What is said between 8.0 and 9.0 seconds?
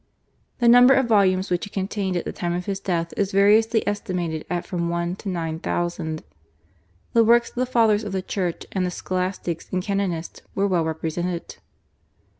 of the Church, and the